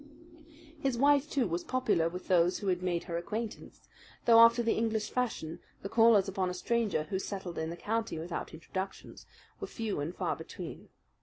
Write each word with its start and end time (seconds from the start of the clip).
His 0.79 0.97
wife, 0.97 1.29
too, 1.29 1.45
was 1.47 1.63
popular 1.63 2.09
with 2.09 2.27
those 2.27 2.57
who 2.57 2.69
had 2.69 2.81
made 2.81 3.03
her 3.03 3.17
acquaintance; 3.17 3.87
though, 4.25 4.39
after 4.39 4.63
the 4.63 4.73
English 4.73 5.11
fashion, 5.11 5.59
the 5.83 5.89
callers 5.89 6.27
upon 6.27 6.49
a 6.49 6.55
stranger 6.55 7.03
who 7.11 7.19
settled 7.19 7.59
in 7.59 7.69
the 7.69 7.77
county 7.77 8.17
without 8.17 8.51
introductions 8.51 9.27
were 9.59 9.67
few 9.67 9.99
and 9.99 10.15
far 10.15 10.35
between. 10.35 10.89